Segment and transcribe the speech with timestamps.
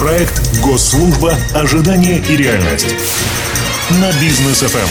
[0.00, 1.34] Проект «Госслужба.
[1.54, 2.96] Ожидание и реальность»
[4.00, 4.88] на бизнес ФМ.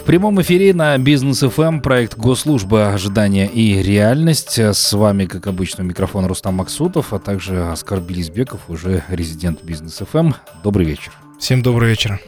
[0.00, 4.60] В прямом эфире на Бизнес ФМ проект Госслужба ожидания и реальность.
[4.60, 10.34] С вами, как обычно, микрофон Рустам Максутов, а также Оскар Белизбеков, уже резидент Бизнес ФМ.
[10.62, 11.12] Добрый вечер.
[11.40, 12.20] Всем добрый вечер.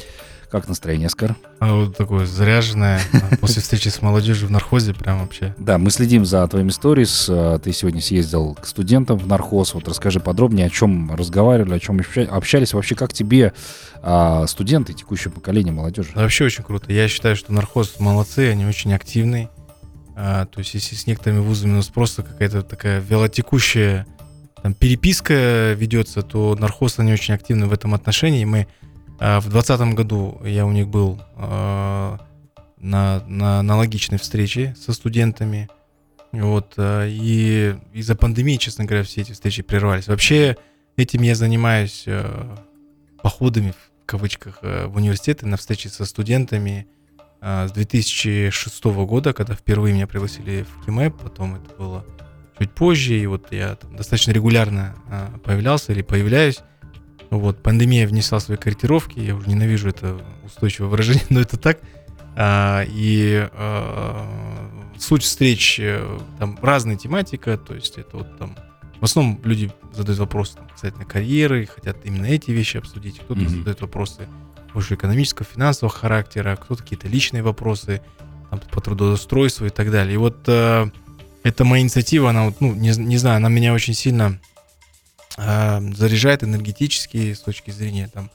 [0.50, 1.36] Как настроение, Оскар?
[1.58, 3.00] А вот такое заряженное
[3.40, 5.54] после встречи с молодежью в Нархозе прям вообще.
[5.64, 7.26] Да, мы следим за твоими сторис.
[7.28, 9.74] А, ты сегодня съездил к студентам в Нархоз.
[9.74, 12.74] Вот расскажи подробнее, о чем разговаривали, о чем общались.
[12.74, 13.52] Вообще, как тебе
[14.02, 16.10] а, студенты, текущее поколение молодежи?
[16.14, 16.92] Вообще очень круто.
[16.92, 19.48] Я считаю, что нархоз молодцы, они очень активны.
[20.16, 24.06] А, то есть, если с некоторыми вузами у нас просто какая-то такая велотекущая
[24.62, 28.44] там, переписка ведется, то нархоз, они очень активны в этом отношении.
[28.44, 28.66] Мы а,
[29.24, 32.18] в 2020 году я у них был а,
[32.76, 35.70] на, на аналогичной встрече со студентами.
[36.30, 40.08] Вот, а, и из-за пандемии, честно говоря, все эти встречи прервались.
[40.08, 40.58] Вообще,
[40.98, 42.06] этим я занимаюсь
[43.22, 46.86] походами, в кавычках, в университеты на встречи со студентами
[47.40, 52.04] с 2006 года, когда впервые меня пригласили в КИМЭП, потом это было
[52.58, 54.94] чуть позже, и вот я там достаточно регулярно
[55.44, 56.60] появлялся или появляюсь.
[57.30, 61.80] Вот, пандемия внесла свои корректировки, я уже ненавижу это устойчивое выражение, но это так.
[62.36, 64.26] А, и а,
[64.98, 68.56] суть встреч, э, там разная тематика, то есть это вот там
[69.00, 73.18] в основном люди задают вопросы там, касательно карьеры, хотят именно эти вещи обсудить.
[73.18, 73.48] Кто-то mm-hmm.
[73.48, 74.28] задает вопросы
[74.72, 78.00] больше экономического, финансового характера, кто-то какие-то личные вопросы
[78.50, 80.14] там, по трудоустройству и так далее.
[80.14, 80.86] И вот э,
[81.42, 84.40] эта моя инициатива, она вот, ну, не, не знаю, она меня очень сильно
[85.36, 88.30] заряжает энергетически с точки зрения там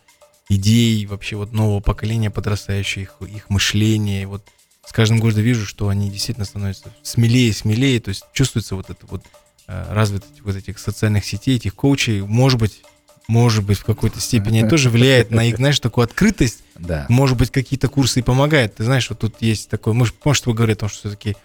[0.49, 4.27] идей вообще вот нового поколения подрастающих, их, их мышления.
[4.27, 4.43] вот
[4.85, 9.05] с каждым годом вижу, что они действительно становятся смелее, смелее, то есть чувствуется вот это
[9.05, 9.23] вот
[9.67, 12.81] э, развитость вот этих социальных сетей, этих коучей, может быть,
[13.27, 16.63] может быть, в какой-то степени это тоже влияет на их, знаешь, такую открытость.
[16.73, 17.05] Да.
[17.09, 18.73] Может быть, какие-то курсы и помогают.
[18.73, 21.35] Ты знаешь, вот тут есть такое, может, может вы говорите о том, что все-таки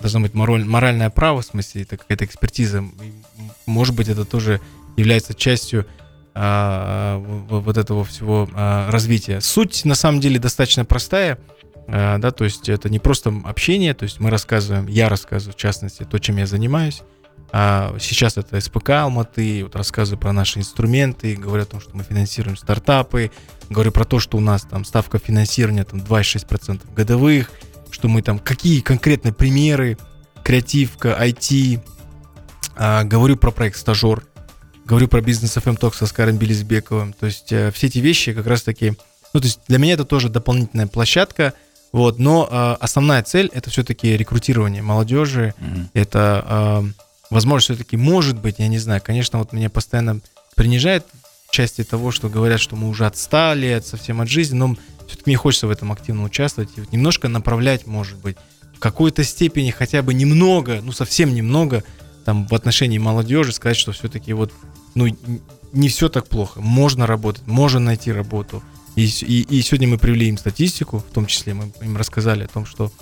[0.00, 2.82] должно быть мораль, моральное право, в смысле, это какая-то экспертиза.
[3.66, 4.62] Может быть, это тоже
[4.96, 5.86] является частью
[6.34, 9.40] а, вот этого всего а, развития.
[9.40, 11.38] Суть на самом деле достаточно простая,
[11.86, 15.56] а, да, то есть это не просто общение, то есть мы рассказываем, я рассказываю в
[15.56, 17.02] частности то, чем я занимаюсь.
[17.52, 22.02] А сейчас это СПК Алматы, вот рассказываю про наши инструменты, говорю о том, что мы
[22.02, 23.30] финансируем стартапы,
[23.70, 27.52] говорю про то, что у нас там ставка финансирования там 2,6% годовых,
[27.92, 29.98] что мы там, какие конкретные примеры,
[30.42, 31.80] креативка, IT,
[32.76, 34.24] а, говорю про проект «Стажер»,
[34.84, 37.12] говорю про бизнес FM Talk со Скаром Белизбековым.
[37.12, 38.94] То есть э, все эти вещи как раз-таки...
[39.32, 41.54] Ну, то есть для меня это тоже дополнительная площадка,
[41.92, 45.86] вот, но э, основная цель это все-таки рекрутирование молодежи, mm-hmm.
[45.94, 50.20] это э, возможность все-таки, может быть, я не знаю, конечно, вот меня постоянно
[50.54, 51.04] принижает
[51.48, 55.22] в части того, что говорят, что мы уже отстали от, совсем от жизни, но все-таки
[55.26, 58.36] мне хочется в этом активно участвовать и вот немножко направлять, может быть,
[58.74, 61.84] в какой-то степени хотя бы немного, ну совсем немного,
[62.24, 64.52] там в отношении молодежи сказать, что все-таки вот
[64.94, 65.06] ну,
[65.72, 66.60] не все так плохо.
[66.60, 68.62] Можно работать, можно найти работу.
[68.96, 72.48] И, и, и сегодня мы привели им статистику, в том числе мы им рассказали о
[72.48, 72.92] том, что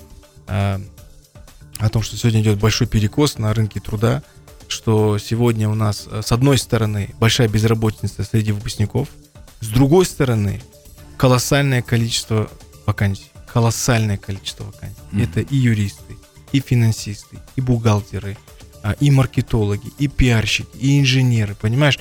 [0.47, 0.79] э,
[1.77, 4.23] о том, что сегодня идет большой перекос на рынке труда,
[4.67, 9.09] что сегодня у нас с одной стороны большая безработица среди выпускников,
[9.61, 10.61] с другой стороны
[11.17, 12.49] колоссальное количество
[12.85, 14.95] вакансий, колоссальное количество вакансий.
[15.11, 15.23] Mm-hmm.
[15.23, 16.17] Это и юристы,
[16.51, 18.37] и финансисты, и бухгалтеры,
[18.99, 21.99] и маркетологи, и пиарщики, и инженеры, понимаешь?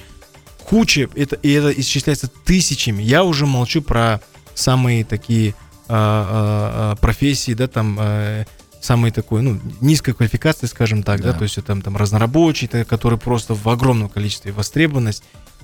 [0.65, 3.03] Куча, это, и это исчисляется тысячами.
[3.03, 4.21] Я уже молчу про
[4.55, 5.55] самые такие
[5.89, 8.45] а, а, а, профессии, да, там, а,
[8.81, 13.19] самые такой, ну, низкой квалификации, скажем так, да, да то есть там, там разнорабочий, который
[13.19, 15.23] просто в огромном количестве востребованность.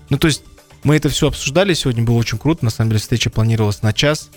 [0.08, 0.42] Ну, то есть
[0.84, 4.30] мы это все обсуждали сегодня, было очень круто, на самом деле встреча планировалась на час,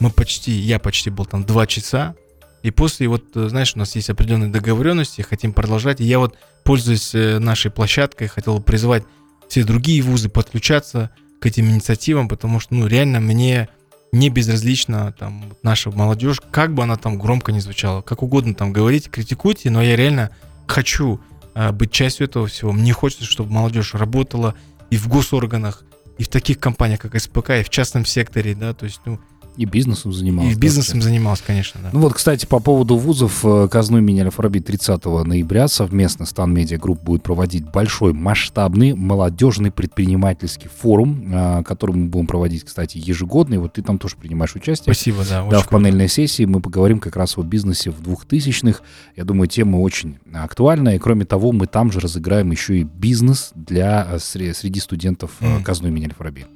[0.00, 2.14] мы почти, я почти был там два часа,
[2.62, 6.00] и после, вот, э, знаешь, у нас есть определенные договоренности, хотим продолжать.
[6.00, 9.04] И я вот, пользуясь э, нашей площадкой, хотел призвать
[9.48, 11.10] все другие вузы подключаться
[11.40, 13.68] к этим инициативам, потому что, ну, реально мне
[14.12, 18.72] не безразлично там наша молодежь, как бы она там громко не звучала, как угодно там
[18.72, 20.30] говорите, критикуйте, но я реально
[20.66, 21.20] хочу
[21.54, 22.72] а, быть частью этого всего.
[22.72, 24.54] Мне хочется, чтобы молодежь работала
[24.90, 25.84] и в госорганах,
[26.18, 29.18] и в таких компаниях, как СПК, и в частном секторе, да, то есть, ну,
[29.56, 30.52] И бизнесом занимался.
[30.52, 31.90] И бизнесом занимался, конечно, да.
[31.92, 36.54] Ну вот, кстати, по поводу вузов, э, КазНУ имени Аль-Фараби 30 ноября совместно с Тан
[36.54, 42.96] Медиа Групп будет проводить большой масштабный молодежный предпринимательский форум, э, который мы будем проводить, кстати,
[42.96, 43.58] ежегодный.
[43.58, 44.94] Вот ты там тоже принимаешь участие.
[44.94, 45.46] Спасибо, да.
[45.50, 48.80] Да, в панельной сессии мы поговорим как раз о бизнесе в 2000-х.
[49.16, 50.96] Я думаю, тема очень актуальна.
[50.96, 55.62] И кроме того, мы там же разыграем еще и бизнес для э, среди студентов mm.
[55.62, 56.46] казну имени Аль-Фараби.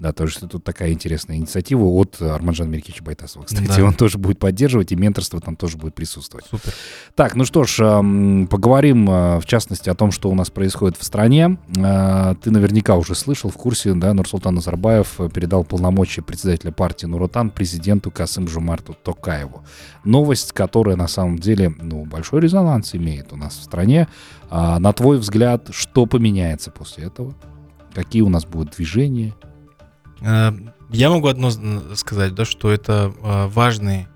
[0.00, 3.44] Да, тоже тут такая интересная инициатива от Арманжана Меркича Байтасова.
[3.44, 3.84] Кстати, да.
[3.84, 6.46] он тоже будет поддерживать, и менторство там тоже будет присутствовать.
[6.50, 6.72] Супер.
[7.14, 7.78] Так, ну что ж,
[8.48, 11.58] поговорим э, в частности о том, что у нас происходит в стране.
[11.76, 17.50] Э, ты наверняка уже слышал, в курсе, да, Нурсултан Назарбаев передал полномочия председателя партии Нуротан
[17.50, 19.64] президенту Касым Жумарту Токаеву.
[20.04, 24.08] Новость, которая на самом деле ну, большой резонанс имеет у нас в стране.
[24.50, 27.34] А, на твой взгляд, что поменяется после этого?
[27.94, 29.34] Какие у нас будут движения?
[30.92, 31.50] Я могу одно
[31.96, 34.08] сказать, да, что это э, важный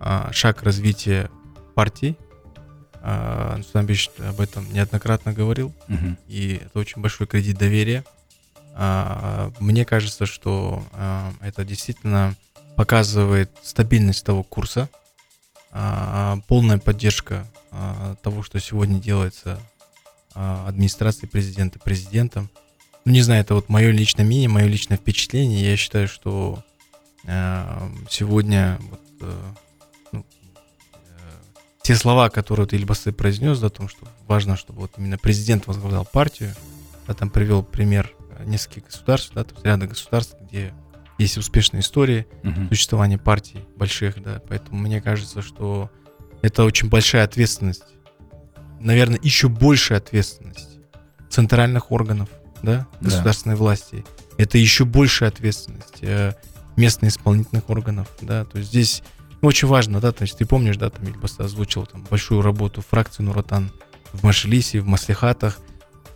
[0.00, 1.30] э, шаг развития
[1.74, 2.16] партии.
[3.02, 6.16] Анатолий об этом неоднократно говорил, угу.
[6.26, 8.04] и это очень большой кредит доверия.
[9.60, 10.82] Мне кажется, что
[11.40, 12.34] это действительно
[12.74, 14.88] показывает стабильность того курса,
[15.70, 17.46] полная поддержка
[18.22, 19.60] того, что сегодня делается
[20.34, 22.50] администрацией президента, президентом–
[23.06, 25.70] ну, не знаю, это вот мое личное мнение, мое личное впечатление.
[25.70, 26.64] Я считаю, что
[27.24, 29.42] э, сегодня вот, э,
[30.10, 30.26] ну,
[30.92, 31.30] э,
[31.82, 36.04] те слова, которые ты Ильбасы произнес, о том, что важно, чтобы вот именно президент возглавлял
[36.04, 36.52] партию,
[37.06, 38.12] я там привел пример
[38.44, 40.74] нескольких государств, да, то есть ряда государств, где
[41.16, 42.68] есть успешные истории uh-huh.
[42.70, 45.92] существования партий больших, да, поэтому мне кажется, что
[46.42, 47.84] это очень большая ответственность,
[48.80, 50.80] наверное, еще большая ответственность
[51.30, 52.28] центральных органов,
[52.62, 53.60] да, государственной да.
[53.60, 54.04] власти,
[54.38, 56.34] это еще большая ответственность э,
[56.76, 59.02] местных исполнительных органов, да, то есть здесь
[59.42, 62.82] ну, очень важно, да, то есть ты помнишь, да, там Ильбас озвучил там большую работу
[62.82, 63.70] фракции Нуратан
[64.12, 65.58] в Машелисе, в Маслихатах,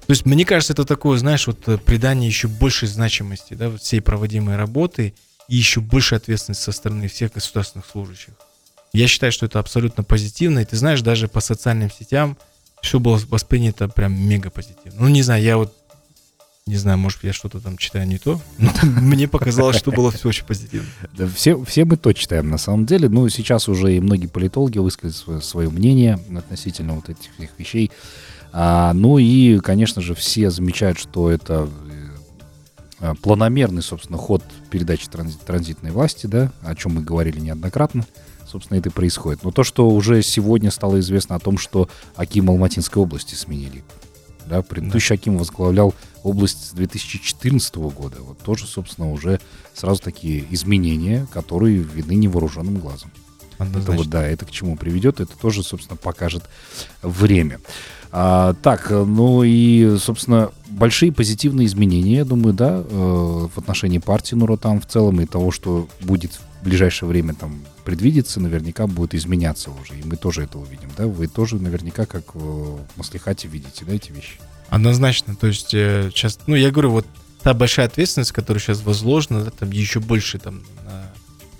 [0.06, 4.00] то есть мне кажется, это такое, знаешь, вот э, придание еще большей значимости, да, всей
[4.00, 5.14] проводимой работы
[5.46, 8.34] и еще больше ответственности со стороны всех государственных служащих.
[8.92, 12.36] Я считаю, что это абсолютно позитивно, и ты знаешь, даже по социальным сетям
[12.82, 15.02] все было воспринято прям мега позитивно.
[15.02, 15.76] Ну, не знаю, я вот
[16.70, 20.28] не знаю, может, я что-то там читаю не то, но мне показалось, что было все
[20.28, 20.88] очень позитивно.
[21.18, 23.08] Да, все, все мы то читаем, на самом деле.
[23.08, 27.90] Ну, сейчас уже и многие политологи высказали свое, свое мнение относительно вот этих всех вещей.
[28.52, 31.68] А, ну и, конечно же, все замечают, что это
[33.00, 38.06] э, планомерный, собственно, ход передачи транзит, транзитной власти, да, о чем мы говорили неоднократно,
[38.46, 39.42] собственно, это и происходит.
[39.42, 43.82] Но то, что уже сегодня стало известно о том, что Аким Алматинской области сменили
[44.50, 45.20] да, предыдущий да.
[45.20, 48.16] Аким возглавлял область с 2014 года.
[48.20, 49.40] Вот тоже, собственно, уже
[49.74, 53.10] сразу такие изменения, которые видны невооруженным глазом.
[53.58, 56.44] Это вот, да, это к чему приведет, это тоже, собственно, покажет
[57.02, 57.60] время.
[58.10, 64.34] А, так, ну и, собственно, большие позитивные изменения, я думаю, да, э, в отношении партии
[64.34, 69.70] Нуротан в целом и того, что будет в ближайшее время там предвидится, наверняка будет изменяться
[69.70, 69.98] уже.
[69.98, 71.06] И мы тоже это увидим, да?
[71.06, 74.38] Вы тоже наверняка, как в Маслихате, видите, да, эти вещи?
[74.68, 75.34] Однозначно.
[75.34, 77.06] То есть э, сейчас, ну, я говорю, вот
[77.42, 80.62] та большая ответственность, которая сейчас возложена, да, там еще больше там,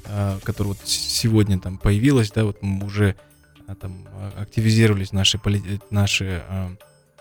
[0.06, 3.16] э, которая вот сегодня там появилась, да, вот мы уже
[3.66, 4.06] а, там
[4.36, 5.40] активизировались наши,
[5.90, 6.42] наши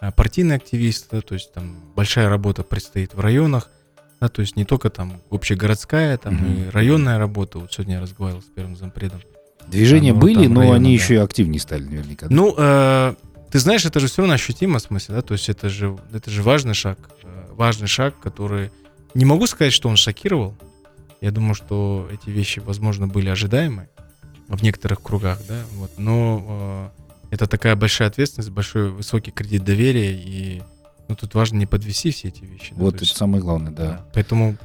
[0.01, 3.69] э, партийные активисты, да, то есть там большая работа предстоит в районах,
[4.19, 6.45] да, то есть не только там общегородская, там угу.
[6.45, 7.59] и районная работа.
[7.59, 9.21] Вот сегодня я разговаривал с первым зампредом.
[9.67, 11.03] Движения да, ну, были, но района, они да.
[11.03, 12.27] еще и активнее стали наверняка.
[12.29, 13.13] Ну, э,
[13.51, 16.29] ты знаешь, это же все равно ощутимо в смысле, да, то есть это же, это
[16.29, 18.71] же важный шаг, э, важный шаг, который...
[19.13, 20.55] Не могу сказать, что он шокировал.
[21.21, 23.89] Я думаю, что эти вещи, возможно, были ожидаемы
[24.47, 26.91] в некоторых кругах, да, вот, но
[27.29, 30.61] э, это такая большая ответственность, большой высокий кредит доверия и
[31.09, 32.73] ну, тут важно не подвести все эти вещи.
[32.75, 33.83] Вот это есть, самое главное, да.
[33.83, 34.05] да.
[34.13, 34.55] Поэтому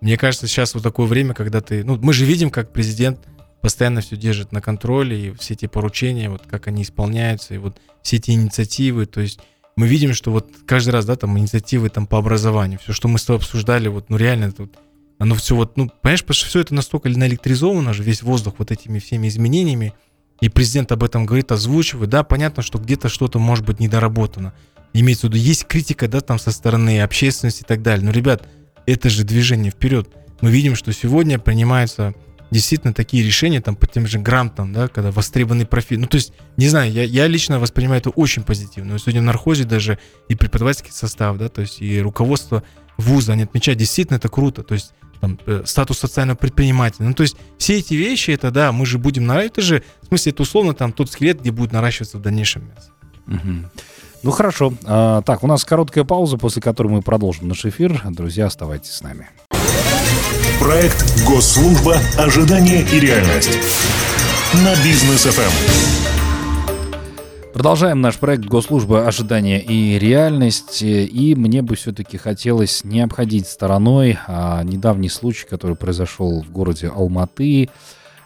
[0.00, 1.82] мне кажется, сейчас вот такое время, когда ты...
[1.82, 3.18] Ну, мы же видим, как президент
[3.60, 7.80] постоянно все держит на контроле, и все эти поручения, вот как они исполняются, и вот
[8.02, 9.40] все эти инициативы, то есть
[9.74, 13.18] мы видим, что вот каждый раз, да, там инициативы там по образованию, все, что мы
[13.18, 14.76] с тобой обсуждали, вот, ну реально, тут
[15.18, 18.70] оно все вот, ну, понимаешь, потому что все это настолько наэлектризовано же, весь воздух вот
[18.70, 19.92] этими всеми изменениями,
[20.40, 24.54] и президент об этом говорит, озвучивает, да, понятно, что где-то что-то может быть недоработано,
[24.92, 28.04] имеется в виду, есть критика, да, там со стороны общественности и так далее.
[28.04, 28.48] Но, ребят,
[28.86, 30.08] это же движение вперед.
[30.40, 32.14] Мы видим, что сегодня принимаются
[32.50, 35.98] действительно такие решения там по тем же грантам, да, когда востребованный профиль.
[35.98, 38.98] Ну, то есть, не знаю, я, я лично воспринимаю это очень позитивно.
[38.98, 42.62] сегодня в нархозе даже и преподавательский состав, да, то есть и руководство
[42.96, 47.06] вуза, они отмечают, действительно это круто, то есть там, э, статус социального предпринимателя.
[47.06, 50.06] Ну, то есть все эти вещи, это да, мы же будем наращивать, это же, в
[50.06, 52.90] смысле, это условно там тот скелет, где будет наращиваться в дальнейшем мясо.
[53.26, 53.70] Мгм.
[54.22, 54.72] Ну хорошо.
[54.84, 58.02] А, так, у нас короткая пауза, после которой мы продолжим наш эфир.
[58.10, 59.28] Друзья, оставайтесь с нами.
[60.60, 61.96] Проект «Госслужба.
[62.18, 63.58] Ожидание и реальность»
[64.54, 65.32] на бизнес Эм.
[65.32, 65.98] ФМ.
[67.52, 69.06] Продолжаем наш проект «Госслужба.
[69.06, 70.82] Ожидания и реальность».
[70.82, 76.88] И мне бы все-таки хотелось не обходить стороной а, недавний случай, который произошел в городе
[76.88, 77.68] Алматы.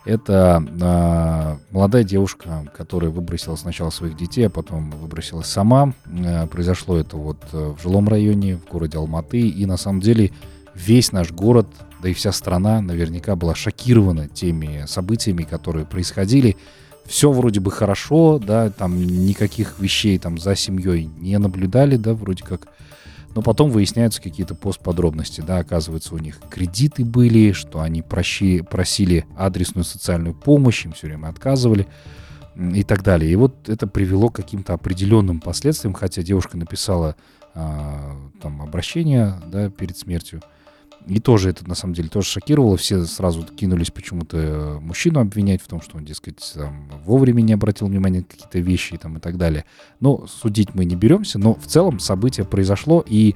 [0.05, 5.95] Это а, молодая девушка, которая выбросила сначала своих детей, а потом выбросилась сама.
[6.07, 9.41] А, произошло это вот э, в жилом районе, в городе Алматы.
[9.41, 10.33] И на самом деле
[10.75, 11.69] весь наш город,
[12.03, 16.57] да и вся страна наверняка была шокирована теми событиями, которые происходили.
[17.07, 22.45] Все вроде бы хорошо, да, там никаких вещей там за семьей не наблюдали, да, вроде
[22.45, 22.69] как.
[23.35, 29.25] Но потом выясняются какие-то постподробности, да, оказывается, у них кредиты были, что они прощи, просили
[29.37, 31.87] адресную социальную помощь, им все время отказывали
[32.57, 33.31] и так далее.
[33.33, 37.17] И вот это привело к каким-то определенным последствиям, хотя девушка написала
[37.55, 40.43] а, там обращение, да, перед смертью.
[41.07, 42.77] И тоже это, на самом деле, тоже шокировало.
[42.77, 47.53] Все сразу кинулись почему-то э, мужчину обвинять в том, что он, дескать, там, вовремя не
[47.53, 49.65] обратил внимания на какие-то вещи там, и так далее.
[50.01, 53.35] Но судить мы не беремся, но в целом событие произошло, и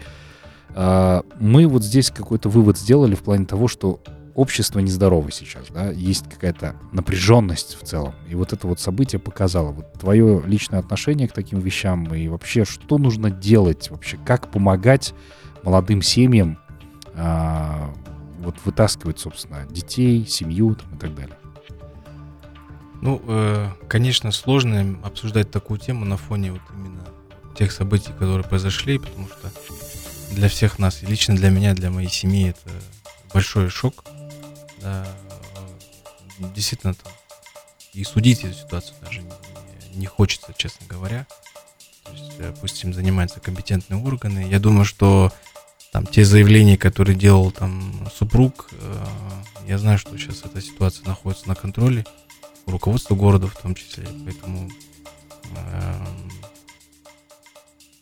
[0.75, 4.01] а, мы вот здесь какой-то вывод сделали в плане того, что
[4.35, 8.15] общество нездорово сейчас, да, есть какая-то напряженность в целом.
[8.29, 12.67] И вот это вот событие показало вот твое личное отношение к таким вещам и вообще,
[12.67, 15.15] что нужно делать вообще, как помогать
[15.63, 16.59] молодым семьям
[17.17, 17.95] а,
[18.39, 21.37] вот вытаскивать, собственно, детей, семью там, и так далее.
[23.03, 27.07] Ну, э, конечно, сложно обсуждать такую тему на фоне вот именно
[27.57, 29.51] тех событий, которые произошли, потому что
[30.33, 32.71] для всех нас, и лично для меня, для моей семьи, это
[33.33, 34.05] большой шок.
[34.81, 35.07] Да,
[36.39, 37.13] э, действительно, там,
[37.93, 39.33] и судить эту ситуацию даже не,
[39.95, 41.27] не хочется, честно говоря.
[42.05, 44.47] То есть, пусть им занимаются компетентные органы.
[44.51, 45.33] Я думаю, что
[45.93, 49.07] там те заявления, которые делал там супруг, э,
[49.67, 52.05] я знаю, что сейчас эта ситуация находится на контроле
[52.67, 54.71] у руководства города в том числе, поэтому
[55.57, 56.31] эм,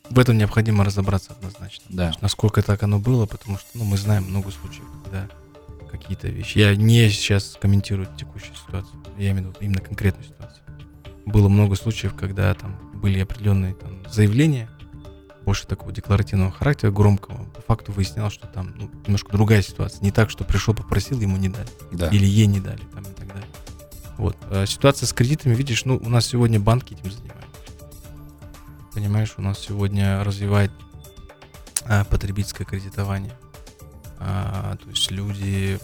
[0.09, 1.85] в этом необходимо разобраться однозначно.
[1.89, 2.13] Да.
[2.21, 5.29] Насколько так оно было, потому что ну, мы знаем много случаев, когда
[5.91, 6.57] какие-то вещи.
[6.59, 10.63] Я не сейчас комментирую текущую ситуацию, я имею в виду именно конкретную ситуацию.
[11.25, 14.69] Было много случаев, когда там были определенные там, заявления,
[15.45, 17.45] больше такого декларативного характера, громкого.
[17.45, 20.03] По факту выяснялось, что там ну, немножко другая ситуация.
[20.03, 21.69] Не так, что пришел, попросил, ему не дали.
[21.91, 22.09] Да.
[22.09, 23.47] Или ей не дали, там, и так далее.
[24.17, 24.35] Вот.
[24.49, 27.45] А ситуация с кредитами, видишь, ну, у нас сегодня банки этим занимаются.
[28.93, 30.71] Понимаешь, у нас сегодня развивает
[31.85, 33.33] а, потребительское кредитование.
[34.19, 35.79] А, то есть люди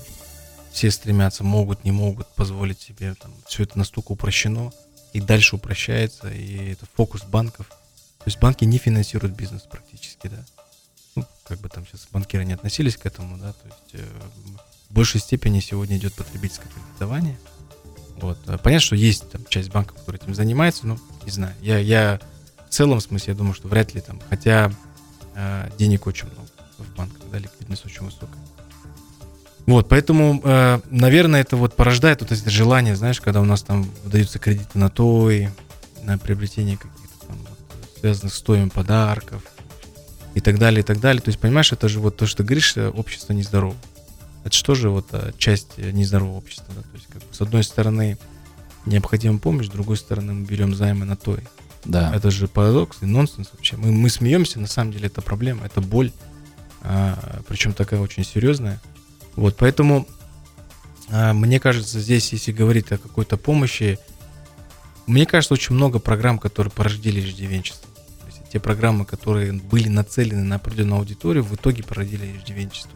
[0.72, 3.14] все стремятся, могут, не могут позволить себе.
[3.16, 4.72] Там, все это настолько упрощено
[5.14, 7.68] и дальше упрощается, и это фокус банков.
[8.24, 10.46] То есть банки не финансируют бизнес практически, да.
[11.16, 14.06] Ну, как бы там сейчас банкиры не относились к этому, да, то есть э,
[14.90, 17.38] в большей степени сегодня идет потребительское кредитование.
[18.18, 18.38] Вот.
[18.48, 21.56] А Понятно, что есть там часть банков, которые этим занимается, но не знаю.
[21.62, 22.20] Я, я
[22.70, 24.72] в целом смысле, я думаю, что вряд ли там, хотя
[25.36, 26.48] э, денег очень много
[26.78, 28.42] в банках, да, ликвидность очень высокая.
[29.66, 33.84] Вот, поэтому, э, наверное, это вот порождает вот это желание, знаешь, когда у нас там
[34.04, 35.50] выдаются кредиты на то и
[36.04, 37.01] на приобретение вот,
[38.02, 39.44] связанных с стоимостью подарков
[40.34, 41.22] и так далее, и так далее.
[41.22, 43.76] То есть, понимаешь, это же вот то, что ты говоришь, э, общество нездорово.
[44.44, 46.82] Это что же вот э, часть э, нездорового общества, да?
[46.82, 48.18] То есть, как бы, с одной стороны,
[48.86, 51.38] необходима помощь, с другой стороны, мы берем займы на то.
[51.86, 52.14] Да.
[52.16, 53.78] Это же парадокс и нонсенс вообще.
[53.78, 56.12] Мы, мы смеемся, на самом деле это проблема, это боль,
[56.82, 58.80] а, причем такая очень серьезная.
[59.36, 60.08] Вот, поэтому
[61.10, 63.98] а, мне кажется, здесь, если говорить о какой-то помощи,
[65.08, 67.90] мне кажется, очень много программ, которые породили иждивенчество.
[68.52, 72.92] Те программы, которые были нацелены на определенную аудиторию, в итоге породили иждивенчество.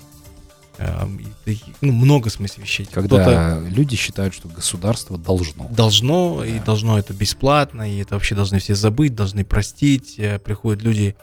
[0.78, 2.86] И таких, ну, много в смысле вещей.
[2.92, 5.70] Когда люди считают, что государство должно.
[5.70, 6.66] Должно, и Да.
[6.66, 10.16] должно это бесплатно, и это вообще должны все забыть, должны простить.
[10.20, 11.16] Э, Приходят люди,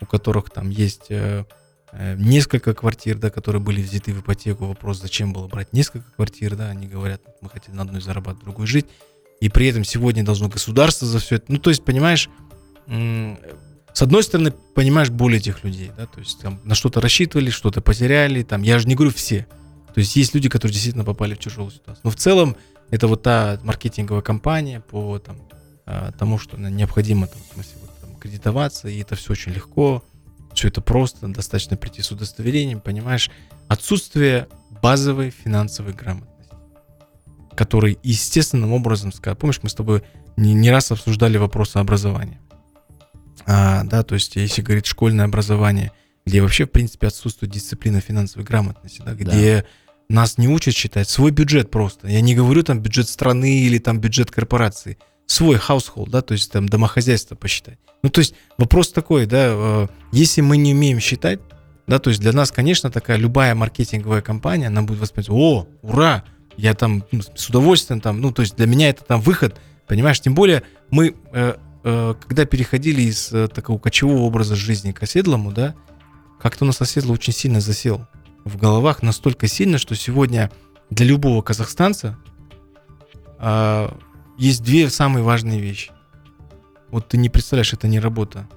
[0.00, 1.44] у которых там есть э,
[1.92, 4.66] э, несколько квартир, да, которые были взяты в ипотеку.
[4.66, 8.66] Вопрос, зачем было брать несколько квартир, да, они говорят, мы хотим на одной зарабатывать, другой
[8.66, 8.86] жить.
[9.40, 11.44] И при этом сегодня должно государство за все это.
[11.52, 12.28] Ну, то есть, понимаешь,
[13.96, 17.80] с одной стороны, понимаешь боль этих людей, да, то есть там на что-то рассчитывали, что-то
[17.80, 19.46] потеряли, там, я же не говорю все.
[19.94, 22.02] То есть есть люди, которые действительно попали в тяжелую ситуацию.
[22.04, 22.58] Но в целом
[22.90, 25.38] это вот та маркетинговая кампания по там,
[25.86, 30.04] а, тому, что необходимо там, в смысле, вот, там, кредитоваться, и это все очень легко.
[30.52, 33.30] все это просто, достаточно прийти с удостоверением, понимаешь?
[33.66, 34.46] Отсутствие
[34.82, 36.52] базовой финансовой грамотности,
[37.54, 39.10] который естественным образом,
[39.40, 40.02] помнишь, мы с тобой
[40.36, 42.42] не, не раз обсуждали вопросы образования.
[43.44, 45.92] А, да, то есть если говорить школьное образование,
[46.24, 49.66] где вообще, в принципе, отсутствует дисциплина финансовой грамотности, да, где
[50.08, 50.14] да.
[50.14, 52.08] нас не учат считать свой бюджет просто.
[52.08, 54.98] Я не говорю там бюджет страны или там бюджет корпорации.
[55.26, 57.78] Свой household, да, то есть там домохозяйство посчитать.
[58.02, 61.40] Ну, то есть вопрос такой, да, э, если мы не умеем считать,
[61.86, 66.24] да, то есть для нас, конечно, такая любая маркетинговая компания, она будет воспринимать, о, ура,
[66.56, 70.20] я там ну, с удовольствием там, ну, то есть для меня это там выход, понимаешь,
[70.20, 71.54] тем более мы, э, э,
[71.86, 75.76] когда переходили из э, такого кочевого образа жизни к оседлому, да,
[76.40, 78.06] как-то у нас оседло очень сильно засел
[78.44, 80.50] в головах, настолько сильно, что сегодня
[80.90, 82.18] для любого казахстанца
[83.38, 83.88] э,
[84.36, 85.92] есть две самые важные вещи.
[86.90, 88.48] Вот ты не представляешь, это не работа.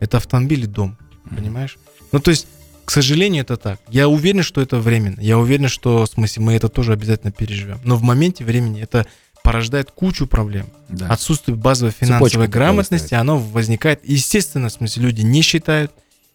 [0.00, 0.96] Это автомобиль и дом,
[1.28, 1.78] понимаешь?
[2.10, 2.46] Ну, то есть
[2.84, 3.80] к сожалению, это так.
[3.88, 5.20] Я уверен, что это временно.
[5.20, 7.78] Я уверен, что в смысле мы это тоже обязательно переживем.
[7.84, 9.06] Но в моменте времени это
[9.42, 10.66] порождает кучу проблем.
[10.88, 11.08] Да.
[11.08, 14.00] Отсутствие базовой финансовой Цепочка грамотности, оно возникает.
[14.04, 15.92] Естественно, в смысле, люди не считают,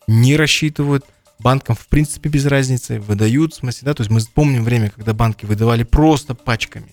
[0.07, 1.05] не рассчитывают.
[1.39, 2.99] Банкам, в принципе, без разницы.
[2.99, 6.91] Выдают, в смысле, да, то есть мы помним время, когда банки выдавали просто пачками.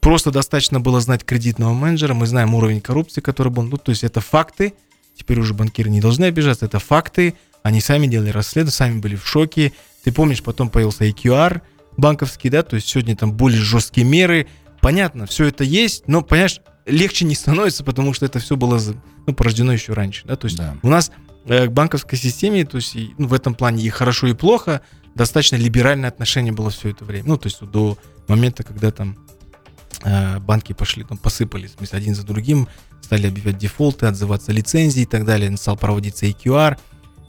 [0.00, 3.62] Просто достаточно было знать кредитного менеджера, мы знаем уровень коррупции, который был.
[3.62, 4.74] Ну, то есть это факты.
[5.16, 9.26] Теперь уже банкиры не должны обижаться, это факты они сами делали расследование, сами были в
[9.26, 9.72] шоке.
[10.04, 11.62] Ты помнишь, потом появился EQR
[11.96, 14.46] банковский, да, то есть сегодня там более жесткие меры.
[14.84, 18.78] Понятно, все это есть, но, понимаешь, легче не становится, потому что это все было
[19.26, 20.76] ну, порождено еще раньше, да, то есть да.
[20.82, 21.10] у нас
[21.46, 24.82] э, к банковской системе, то есть ну, в этом плане и хорошо, и плохо,
[25.14, 27.96] достаточно либеральное отношение было все это время, ну, то есть до
[28.28, 29.16] момента, когда там
[30.02, 32.68] э, банки пошли, там посыпались, в смысле, один за другим,
[33.00, 36.76] стали объявлять дефолты, отзываться лицензии и так далее, стал проводиться EQR,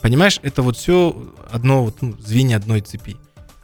[0.01, 3.17] Понимаешь, это вот все одно вот, ну, звенья одной цепи.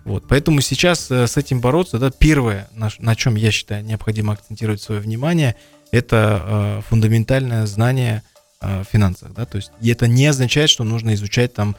[0.04, 4.34] Вот, поэтому сейчас э, с этим бороться, да, первое, на, на чем я считаю необходимо
[4.34, 5.56] акцентировать свое внимание,
[5.92, 8.24] это э, фундаментальное знание
[8.62, 11.76] э, финансах, да, то есть и это не означает, что нужно изучать там,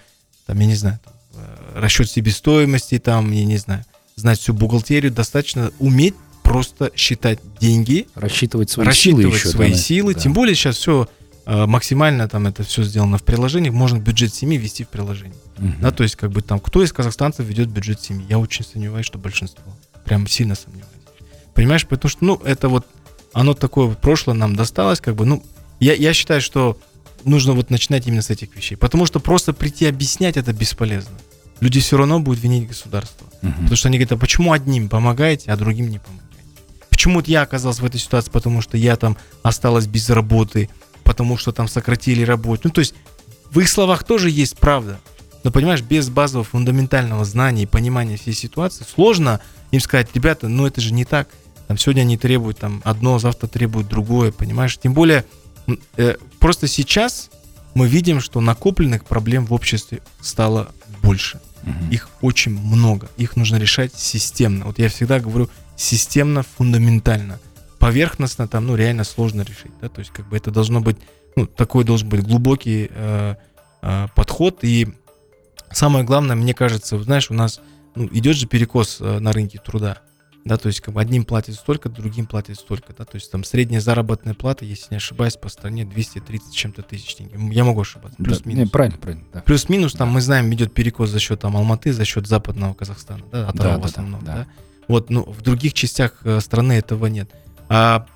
[0.47, 5.11] там я не знаю, там, э, расчет себестоимости, там, я не знаю, знать всю бухгалтерию,
[5.11, 6.15] достаточно уметь
[6.45, 10.21] просто считать деньги, рассчитывать свои рассчитывать силы, еще, свои да, силы, да.
[10.21, 11.09] тем более сейчас все
[11.47, 15.39] максимально там это все сделано в приложении, можно бюджет семьи ввести в приложение.
[15.59, 15.73] Угу.
[15.81, 18.25] Да, то есть как бы там кто из казахстанцев ведет бюджет семьи?
[18.29, 19.65] Я очень сомневаюсь, что большинство.
[20.05, 20.89] Прям сильно сомневаюсь.
[21.55, 22.87] Понимаешь, потому что, ну, это вот,
[23.33, 25.43] оно такое прошлое нам досталось, как бы, ну,
[25.81, 26.79] я, я считаю, что
[27.25, 28.77] нужно вот начинать именно с этих вещей.
[28.77, 31.17] Потому что просто прийти объяснять это бесполезно.
[31.61, 33.27] Люди все равно будут винить государство.
[33.43, 33.53] Угу.
[33.53, 36.23] Потому что они говорят, а почему одним помогаете, а другим не помогаете?
[36.91, 40.71] Почему вот я оказался в этой ситуации, потому что я там осталась без работы,
[41.03, 42.63] потому что там сократили работу.
[42.65, 42.95] Ну, то есть
[43.51, 44.99] в их словах тоже есть правда.
[45.45, 49.41] Но, понимаешь, без базового фундаментального знания и понимания всей ситуации сложно
[49.73, 51.29] им сказать, ребята, ну это же не так.
[51.67, 54.79] Там сегодня они требуют там одно, завтра требуют другое, понимаешь?
[54.79, 55.25] Тем более,
[55.97, 57.31] э, просто сейчас
[57.75, 60.71] мы видим, что накопленных проблем в обществе стало
[61.03, 61.41] больше.
[61.65, 61.91] Угу.
[61.93, 63.09] Их очень много.
[63.17, 64.67] Их нужно решать системно.
[64.67, 67.41] Вот я всегда говорю системно, фундаментально
[67.83, 70.99] поверхностно там, ну, реально сложно решить, да, то есть как бы это должно быть,
[71.35, 73.35] ну, такой должен быть глубокий э,
[73.83, 74.87] э, подход, и
[75.73, 77.61] самое главное, мне кажется, знаешь, у нас
[77.97, 79.99] ну, идет же перекос э, на рынке труда,
[80.45, 83.43] да, то есть как бы одним платят столько, другим платят столько, да, то есть там
[83.43, 87.37] средняя заработная плата, если не ошибаюсь, по стране 230 чем-то тысяч тенге.
[87.53, 88.67] Я могу ошибаться, плюс-минус.
[88.67, 89.25] Да, правильно, правильно.
[89.33, 89.41] Да.
[89.41, 90.15] Плюс-минус, там да.
[90.15, 93.79] мы знаем, идет перекос за счет там Алматы, за счет западного Казахстана, да, да, да,
[93.79, 94.39] в основном, да, да.
[94.45, 94.47] да.
[94.87, 97.31] Вот, ну, в других частях э, страны этого нет.
[97.75, 98.07] А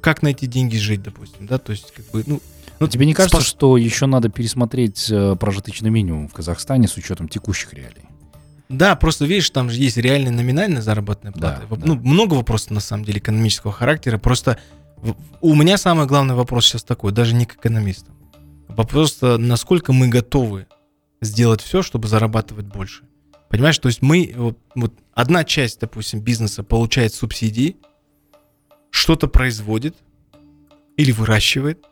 [0.00, 2.40] как на эти деньги жить, допустим, да, то есть как бы, ну,
[2.80, 3.46] ну, Тебе не кажется, спас...
[3.46, 8.04] что еще надо пересмотреть э, прожиточный минимум в Казахстане с учетом текущих реалий?
[8.70, 11.64] Да, просто видишь, там же есть реальная номинальная заработная плата.
[11.68, 12.00] Да, ну, да.
[12.00, 14.16] много вопросов на самом деле экономического характера.
[14.16, 14.58] Просто
[15.40, 18.14] у меня самый главный вопрос сейчас такой, даже не к экономистам.
[18.68, 20.68] Вопрос, насколько мы готовы
[21.20, 23.02] сделать все, чтобы зарабатывать больше.
[23.50, 27.76] Понимаешь, то есть мы, вот, вот одна часть, допустим, бизнеса получает субсидии,
[29.08, 29.96] что-то производит
[30.98, 31.82] или выращивает,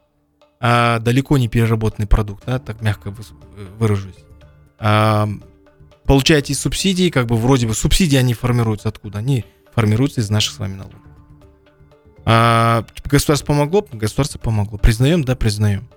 [0.61, 3.11] а далеко не переработанный продукт, да, так мягко
[3.79, 4.17] выражусь.
[4.79, 5.27] А,
[6.05, 9.21] получаете субсидии, как бы вроде бы субсидии они формируются откуда?
[9.21, 11.01] Они формируются из наших с вами налогов.
[12.27, 13.87] А, государство помогло?
[13.93, 14.77] Государство помогло.
[14.77, 15.25] Признаем?
[15.25, 15.89] Да, признаем.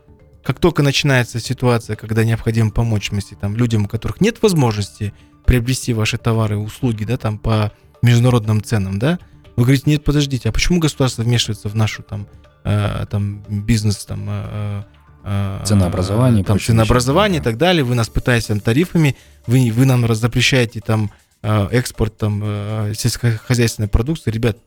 [0.42, 5.14] Как только начинается ситуация, когда необходимо помочь вместе там, людям, у которых нет возможности
[5.46, 9.20] приобрести ваши товары и услуги, да, там по международным ценам, да,
[9.60, 12.28] вы говорите, нет, подождите, а почему государство вмешивается в нашу там,
[12.64, 14.84] э, там бизнес, там, э,
[15.26, 19.18] э, Ценообразование, там ценообразование вещи, и так далее, вы нас пытаетесь там тарифами,
[19.48, 24.58] вы, вы нам запрещаете там э, экспорт там э, сельскохозяйственной продукции, ребят,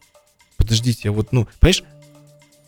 [0.58, 1.84] подождите, а вот, ну, понимаешь,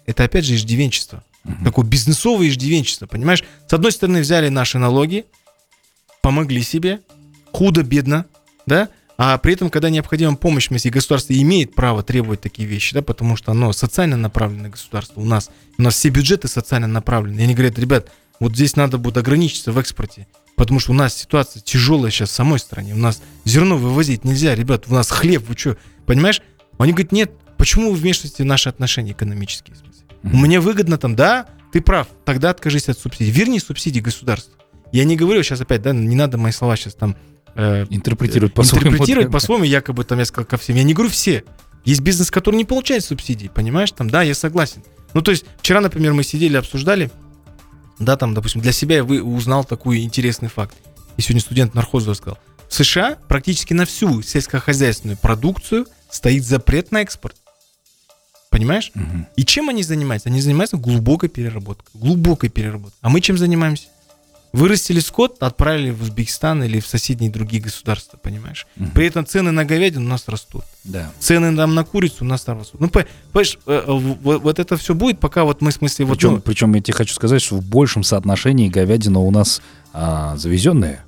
[0.07, 1.65] это опять же иждивенчество, Мгм.
[1.65, 3.45] такое бизнесовое иждивенчество, понимаешь?
[3.67, 5.27] С одной стороны взяли наши налоги,
[6.23, 7.01] помогли себе,
[7.53, 8.25] худо-бедно,
[8.65, 13.03] да, а при этом, когда необходима помощь, смысле, государство имеет право требовать такие вещи, да,
[13.03, 15.51] потому что оно социально направленное государство у нас.
[15.79, 17.41] У нас все бюджеты социально направлены.
[17.41, 21.15] И они говорят, ребят, вот здесь надо будет ограничиться в экспорте, потому что у нас
[21.15, 22.95] ситуация тяжелая сейчас в самой стране.
[22.95, 26.43] У нас зерно вывозить нельзя, ребят, у нас хлеб, вы что, понимаешь?
[26.79, 29.77] Они говорят, нет, почему вы вмешиваете в наши отношения экономические?
[30.25, 30.43] Мгм.
[30.43, 33.31] меня выгодно там, да, ты прав, тогда откажись от субсидий.
[33.31, 34.55] Верни субсидии государству.
[34.91, 37.17] Я не говорю сейчас опять, да, не надо мои слова сейчас там
[37.55, 38.89] э, Интерпретировать по-своему.
[38.89, 40.77] интерпретировать по-своему, якобы там я сказал ко всем.
[40.77, 41.45] Я не говорю все.
[41.85, 43.93] Есть бизнес, который не получает субсидий, понимаешь?
[43.93, 44.83] Там, да, я согласен.
[45.13, 47.11] Ну, то есть, вчера, например, мы сидели, обсуждали,
[47.99, 50.75] да, там, допустим, для себя я вы- узнал такой интересный факт.
[51.17, 52.39] И сегодня студент нархоза сказал.
[52.69, 57.37] В США практически на всю сельскохозяйственную продукцию стоит запрет на экспорт.
[58.51, 58.91] Понимаешь?
[58.95, 59.27] Мгм.
[59.37, 60.29] И чем они занимаются?
[60.29, 61.91] Они занимаются глубокой переработкой.
[61.95, 62.99] Глубокой переработкой.
[63.01, 63.89] А мы чем занимаемся?
[64.55, 68.69] Вырастили скот, отправили в Узбекистан или в соседние другие государства, понимаешь?
[68.77, 68.91] Мгм.
[68.93, 70.63] При этом цены на говядину у нас растут.
[70.85, 71.11] Да.
[71.19, 72.81] Цены там на курицу у нас там растут.
[72.81, 76.19] Ну, по- понимаешь, э, э, вот это все будет, пока вот мы, в смысле, вот,
[76.19, 79.61] Причем, ну, причем я тебе хочу сказать, что в большем соотношении говядина у нас
[79.93, 81.05] а, завезенная.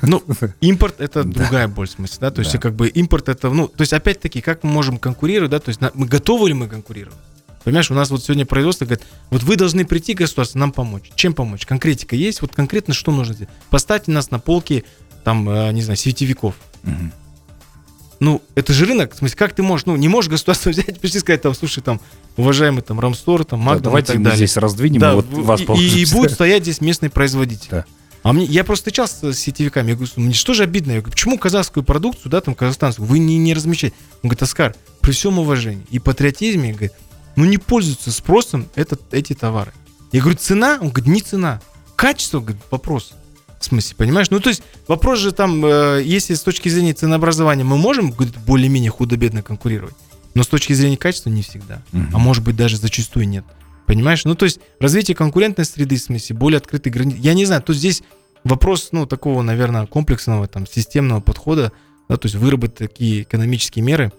[0.00, 0.22] ну,
[0.62, 3.82] импорт это другая боль, в смысле, да, то есть как бы импорт это, ну, то
[3.82, 7.18] есть опять-таки, как мы можем конкурировать, да, то есть мы готовы ли мы конкурировать?
[7.66, 11.10] Понимаешь, у нас вот сегодня производство говорит, вот вы должны прийти, государство, нам помочь.
[11.16, 11.66] Чем помочь?
[11.66, 13.52] Конкретика есть, вот конкретно что нужно сделать?
[13.70, 14.84] Поставьте нас на полки,
[15.24, 16.54] там, э, не знаю, сетевиков.
[16.84, 17.12] Мгм.
[18.20, 21.18] Ну, это же рынок, в смысле, как ты можешь, ну, не можешь государство взять, прийти
[21.18, 22.00] и сказать, там, слушай, там,
[22.36, 24.36] уважаемый там Рамстор, там, Да, Магдом и давайте так мы далее.
[24.36, 27.66] здесь раздвинем, Да, и вот вас и, и будет стоять здесь местный производитель.
[27.72, 27.84] Да.
[28.22, 30.92] А мне, я просто встречался с сетевиками, я говорю, «Слушай, мне что же обидно?
[30.92, 33.96] Я говорю, почему казахскую продукцию, да, там, казахстанскую, вы не, не размещаете?
[34.22, 36.92] Он говорит, Оскар, при всем уважении и патриотизме, говорит,
[37.36, 39.72] ну не пользуются спросом этот, эти товары.
[40.12, 40.78] Я говорю, цена?
[40.80, 41.60] Он говорит, не цена.
[41.94, 43.12] Качество, говорит, вопрос.
[43.60, 44.30] В смысле, понимаешь?
[44.30, 48.36] Ну, то есть, вопрос же там, э, если с точки зрения ценообразования мы можем, говорит,
[48.38, 49.94] более-менее худо-бедно конкурировать,
[50.34, 51.82] но с точки зрения качества не всегда.
[51.92, 52.10] Мгм.
[52.14, 53.44] А может быть, даже зачастую нет.
[53.86, 54.24] Понимаешь?
[54.24, 57.18] Ну, то есть, развитие конкурентной среды, в смысле, более открытые границы.
[57.20, 58.02] Я не знаю, тут здесь
[58.44, 61.72] вопрос, ну, такого, наверное, комплексного, там, системного подхода,
[62.08, 64.12] да, то есть выработать такие экономические меры,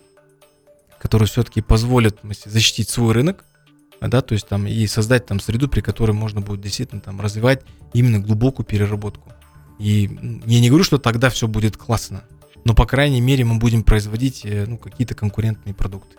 [1.00, 3.46] которые все-таки позволят защитить свой рынок,
[4.00, 7.64] да, то есть там и создать там среду, при которой можно будет действительно там развивать
[7.94, 9.32] именно глубокую переработку.
[9.80, 10.10] И
[10.46, 12.24] я не говорю, что тогда все будет классно,
[12.66, 16.18] но по крайней мере мы будем производить э, ну, какие-то конкурентные продукты.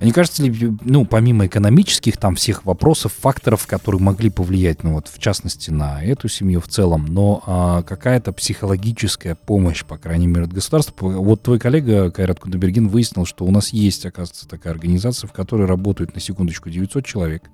[0.00, 5.08] Не кажется ли, ну, помимо экономических там всех вопросов, факторов, которые могли повлиять, ну, вот,
[5.08, 10.44] в частности, на эту семью в целом, но а, какая-то психологическая помощь, по крайней мере,
[10.44, 10.94] от государства.
[11.08, 15.66] Вот твой коллега Кайрат Кудайберген выяснил, что у нас есть, оказывается, такая организация, в которой
[15.66, 17.44] работают, на секундочку, 900 человек.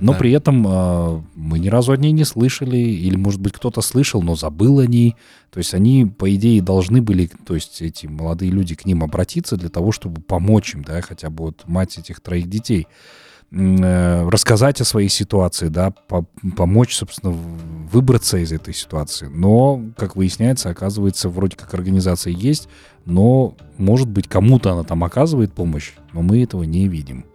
[0.00, 0.18] Но Да.
[0.18, 4.22] при этом а, мы ни разу о ней не слышали, или, может быть, кто-то слышал,
[4.22, 5.14] но забыл о ней.
[5.50, 9.56] То есть они, по идее, должны были, то есть эти молодые люди к ним обратиться
[9.56, 12.88] для того, чтобы помочь им, да, хотя бы вот мать этих троих детей,
[13.52, 16.26] э, рассказать о своей ситуации, да, по-
[16.56, 17.32] помочь, собственно,
[17.92, 19.28] выбраться из этой ситуации.
[19.32, 22.68] Но, как выясняется, оказывается, вроде как организация есть,
[23.04, 27.26] но, может быть, кому-то она там оказывает помощь, но мы этого не видим.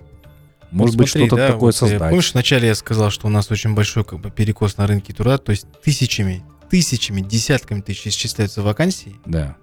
[0.72, 2.10] Может Вот быть, что-то да, такое вот, э, создать.
[2.10, 5.38] Помнишь, вначале я сказал, что у нас очень большой как бы, перекос на рынке труда,
[5.38, 9.58] то есть тысячами, тысячами, десятками тысяч исчисляются вакансии, Да.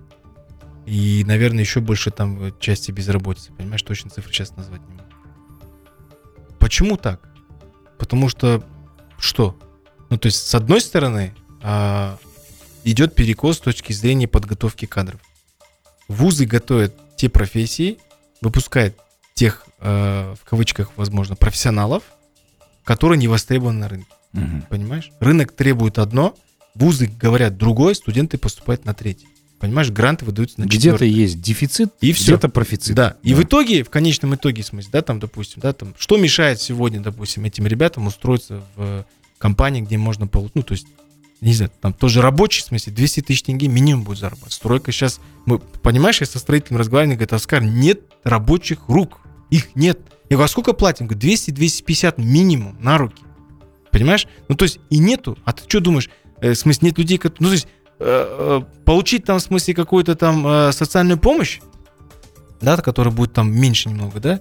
[0.85, 5.07] и, наверное, еще больше там э, части безработицы, понимаешь, точно цифры сейчас назвать не могу.
[6.59, 7.21] Почему так?
[7.99, 8.64] Потому что
[9.19, 9.57] что?
[10.11, 12.19] Ну, то есть, с одной стороны, а,
[12.85, 15.21] идет перекос с точки зрения подготовки кадров.
[16.09, 17.99] Вузы готовят те профессии,
[18.40, 18.97] выпускают
[19.35, 22.03] тех, э, в кавычках, возможно, профессионалов,
[22.85, 24.11] которые не востребованы на рынке.
[24.33, 24.62] Мгм.
[24.69, 25.11] Понимаешь?
[25.21, 26.35] Рынок требует одно,
[26.75, 29.29] вузы говорят другое, студенты поступают на третий.
[29.59, 31.11] Понимаешь, гранты выдаются на Где-то четвертый.
[31.11, 32.95] есть дефицит, И где-то профицит.
[32.95, 33.17] Да.
[33.23, 36.61] И в итоге, в конечном итоге, в смысле, да, там, допустим, да, там, что мешает
[36.61, 39.07] сегодня, допустим, этим ребятам устроиться в
[39.39, 40.87] компании, где можно получить, ну, то есть,
[41.41, 44.53] не знаю, там тоже рабочий, в смысле, 200 тысяч тенге минимум будет зарабатывать.
[44.53, 50.01] Стройка сейчас, мы, понимаешь, я со строителем разговариваю, говорит, Оскар, нет рабочих рук, их нет.
[50.29, 51.07] Я говорю, а сколько платим?
[51.07, 53.23] Говорит, 200-250 минимум на руки.
[53.91, 54.27] Понимаешь?
[54.49, 55.39] Ну, то есть, и нету.
[55.45, 56.11] А ты что думаешь?
[56.41, 57.39] Э, в смысле, нет людей, которые...
[57.41, 61.61] Ну, то есть, э, э, получить там, в смысле, какую-то там э, социальную помощь,
[62.61, 64.41] да, которая будет там меньше немного, да,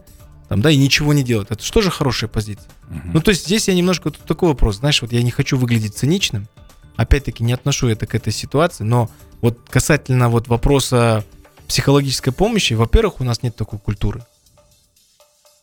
[0.50, 1.48] там, да, и ничего не делать.
[1.50, 2.70] Это что же хорошая позиция?
[2.89, 3.12] Мгм.
[3.13, 5.96] Ну, то есть здесь я немножко тут такой вопрос, знаешь, вот я не хочу выглядеть
[5.96, 6.48] циничным,
[6.96, 9.10] опять-таки не отношу это к этой ситуации, но
[9.41, 11.24] вот касательно вот вопроса
[11.68, 14.24] психологической помощи, во-первых, у нас нет такой культуры.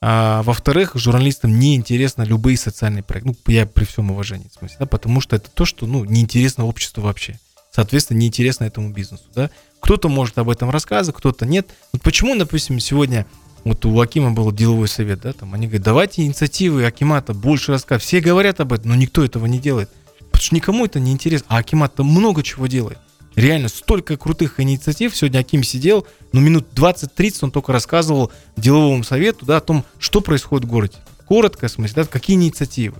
[0.04, 3.30] А, во-вторых, журналистам не интересно любые социальные проекты.
[3.30, 6.66] Ну, я при всем уважении, в смысле, да, потому что это то, что, ну, неинтересно
[6.66, 7.38] обществу вообще.
[7.70, 9.48] Соответственно, неинтересно этому бизнесу, да.
[9.78, 11.68] Кто-то может об этом рассказывать, кто-то нет.
[11.92, 13.26] Вот почему, допустим, сегодня
[13.62, 18.02] вот у Акима был деловой совет, да, там они говорят, давайте инициативы Акимата больше рассказывать.
[18.02, 19.88] Все говорят об этом, но никто этого не делает.
[20.18, 21.46] Потому что никому это не интересно.
[21.48, 22.98] А Акимат-то много чего делает.
[23.34, 25.16] Реально, столько крутых инициатив.
[25.16, 30.20] Сегодня Аким сидел, ну, минут 20-30 он только рассказывал деловому совету, да, о том, что
[30.20, 30.96] происходит в городе.
[31.26, 32.96] Коротко, в смысле, да, какие инициативы.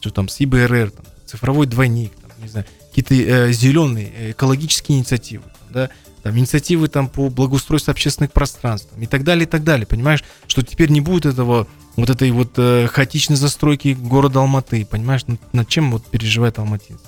[0.00, 4.98] Что там с ИБРР, там, цифровой двойник, там, не знаю, какие-то э, зеленые, э, экологические
[4.98, 5.88] инициативы, да,
[6.22, 9.86] там, инициативы там по благоустройству общественных пространств там, и так далее, и так далее.
[9.86, 11.66] Понимаешь, что теперь не будет этого
[11.96, 17.04] вот этой вот э, хаотичной застройки города Алматы, понимаешь, над, над чем вот переживает алматинцы.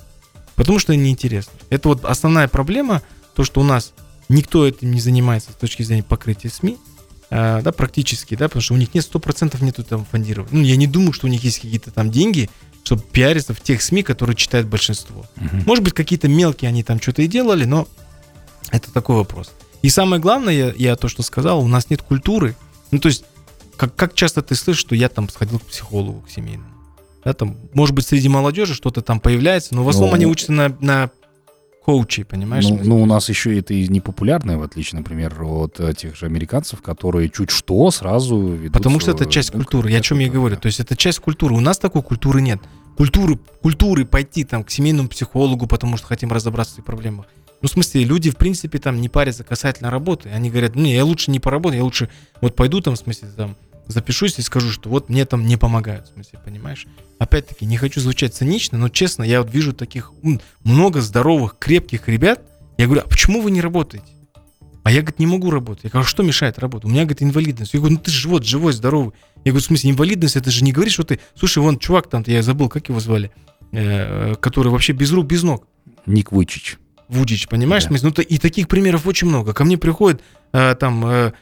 [0.55, 1.53] Потому что неинтересно.
[1.69, 3.01] Это вот основная проблема,
[3.35, 3.93] то, что у нас
[4.29, 6.77] никто этим не занимается с точки зрения покрытия СМИ,
[7.29, 10.59] э, да, практически, да, потому что у них нет 100% нету там фондирования.
[10.59, 12.49] Ну, я не думаю, что у них есть какие-то там деньги,
[12.83, 15.25] чтобы пиариться в тех СМИ, которые читает большинство.
[15.35, 15.63] Мгм.
[15.65, 17.87] Может быть, какие-то мелкие они там что-то и делали, но
[18.71, 19.51] это такой вопрос.
[19.81, 22.55] И самое главное, я, я то, что сказал, у нас нет культуры.
[22.91, 23.25] Ну, то есть,
[23.77, 26.72] как, как часто ты слышишь, что я там сходил к психологу, к семейному.
[27.25, 30.51] Да, там, может быть, среди молодежи что-то там появляется, но в основном Ну, они учатся
[30.51, 31.09] на, на
[31.83, 32.65] коучей, понимаешь?
[32.67, 36.15] Ну, ну, у нас еще это и не популярное, в отличие, например, от э, тех
[36.15, 39.91] же американцев, которые чуть что сразу ведут Потому что это часть ну, культуры.
[39.91, 40.55] Я о чем я и говорю.
[40.55, 40.61] да.
[40.61, 41.55] То есть это часть культуры.
[41.55, 42.59] У нас такой культуры нет.
[42.95, 47.25] Культуры, культуры пойти там к семейному психологу, потому что хотим разобраться в своих проблемах.
[47.61, 50.29] Ну, в смысле, люди, в принципе, там не парятся касательно работы.
[50.29, 52.09] Они говорят, не, я лучше не поработаю, я лучше
[52.41, 53.55] вот пойду там, в смысле, там,
[53.87, 56.87] запишусь и скажу, что вот мне там не помогают, в смысле, понимаешь?
[57.19, 60.11] Опять-таки, не хочу звучать цинично, но честно, я вот вижу таких
[60.63, 62.41] много здоровых, крепких ребят.
[62.77, 64.07] Я говорю, а почему вы не работаете?
[64.83, 65.85] А я, говорит, не могу работать.
[65.85, 66.85] Я говорю, «А что мешает работать?
[66.85, 67.73] У меня, говорит, инвалидность.
[67.73, 69.13] Я говорю, ну ты же вот живой, здоровый.
[69.45, 71.19] Я говорю, в смысле, инвалидность, это же не говорит, что ты...
[71.35, 73.31] Слушай, вон чувак там, я забыл, как его звали,
[73.71, 75.67] э, который вообще без рук, без ног.
[76.05, 76.77] Ник Вуйчич.
[77.07, 77.83] Вудич, понимаешь?
[77.83, 77.89] Да.
[77.89, 79.53] В смысле, ну, и таких примеров очень много.
[79.53, 81.33] Ко мне приходят э, там э,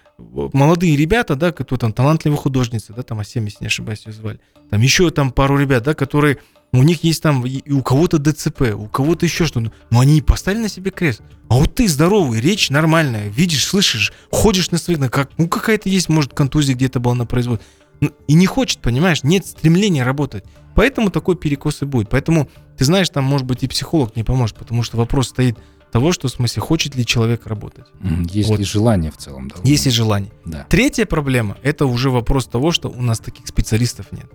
[0.54, 4.40] молодые ребята, да, которые там талантливые художницы, да, там Асем, если не ошибаюсь, ее звали.
[4.70, 6.38] Там еще там пару ребят, да, которые
[6.74, 9.72] у них есть там и у кого-то ДЦП, у кого-то еще что-то.
[9.90, 11.22] Но они поставили на себе крест.
[11.50, 16.08] А вот ты здоровый, речь нормальная, видишь, слышишь, ходишь на своих, как, ну какая-то есть,
[16.08, 17.68] может, контузия где-то была на производстве.
[18.00, 20.46] Ну, И не хочет, понимаешь, нет стремления работать.
[20.74, 22.10] Поэтому такой перекос и будет.
[22.10, 25.58] Поэтому, ты знаешь, там, может быть, и психолог не поможет, потому что вопрос стоит
[25.92, 27.86] того, что, в смысле, хочет ли человек работать.
[28.32, 28.60] Есть Вот.
[28.60, 29.50] ли желание в целом?
[29.50, 29.56] да?
[29.64, 30.32] Есть ли желание.
[30.46, 30.66] Да.
[30.70, 34.26] Третья проблема– это уже вопрос того, что у нас таких специалистов нет.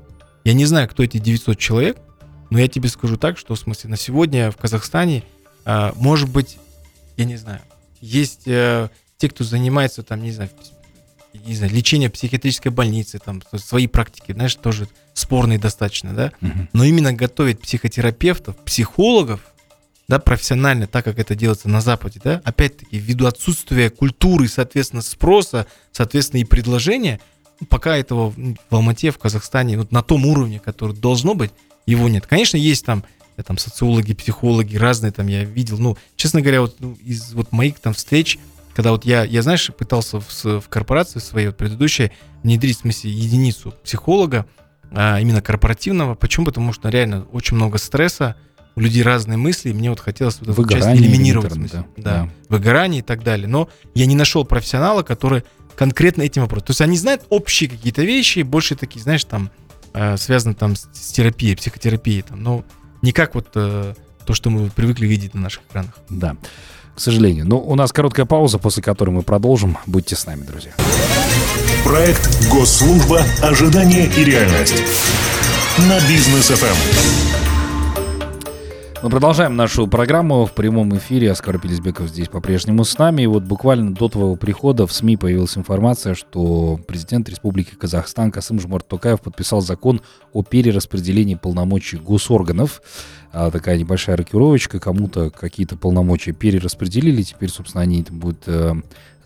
[0.44, 1.96] Я не знаю, кто эти 900 человек,
[2.50, 5.22] но я тебе скажу так, что, в смысле, на сегодня в Казахстане,
[5.64, 6.58] а, может быть,
[7.16, 7.60] я не знаю,
[8.00, 10.50] есть э, те, кто занимается, там, не знаю,
[11.46, 16.68] не знаю, лечением в психиатрической больнице, там, свои практики, знаешь, тоже спорные достаточно, да, Мгм.
[16.72, 19.40] но именно готовить психотерапевтов, психологов,
[20.08, 25.66] да, профессионально, так как это делается на Западе, да, опять-таки, ввиду отсутствия культуры, соответственно, спроса,
[25.92, 27.20] соответственно, и предложения,
[27.60, 31.50] ну, пока этого м, в Алмате, в Казахстане, вот на том уровне, который должно быть,
[31.86, 32.26] его нет.
[32.26, 33.04] Конечно, есть там,
[33.36, 37.50] э, там социологи, психологи, разные там я видел, ну, честно говоря, вот ну, из вот
[37.52, 38.38] моих там встреч,
[38.74, 43.10] когда вот я, я знаешь, пытался в, в корпорации своей вот предыдущей внедрить, в смысле,
[43.10, 44.46] единицу психолога,
[44.92, 46.14] а, именно корпоративного.
[46.14, 46.46] Почему?
[46.46, 48.36] Потому что реально очень много стресса,
[48.76, 51.52] у людей разные мысли, и мне вот хотелось вот эту часть элиминировать.
[51.52, 51.86] смысле.
[51.96, 52.02] да.
[52.02, 52.30] да.
[52.50, 53.48] выгорание и так далее.
[53.48, 55.44] Но я не нашел профессионала, который
[55.76, 56.66] конкретно этим вопросом.
[56.66, 59.50] То есть они знают общие какие-то вещи, больше такие, знаешь, там,
[59.94, 62.64] э, связаны там с, с терапией, психотерапией, там, но
[63.00, 63.94] не как вот э,
[64.26, 65.94] то, что мы привыкли видеть на наших экранах.
[66.10, 66.36] Да.
[66.94, 67.46] К сожалению.
[67.46, 69.78] Но у нас короткая пауза, после которой мы продолжим.
[69.86, 70.72] Будьте с нами, друзья.
[71.84, 73.22] Проект «Госслужба.
[73.42, 74.82] Ожидание и реальность».
[75.78, 77.45] На бизнес Эм.
[79.02, 81.30] Мы продолжаем нашу программу в прямом эфире.
[81.30, 83.22] Оскар Пелезбеков здесь по-прежнему с нами.
[83.22, 88.58] И вот буквально до твоего прихода в СМИ появилась информация, что президент Республики Казахстан Касым
[88.58, 90.00] Жомарт Токаев подписал закон
[90.32, 92.80] о перераспределении полномочий госорганов.
[93.38, 98.72] А, такая небольшая рокировочка, кому-то какие-то полномочия перераспределили, теперь, собственно, они этим будут э,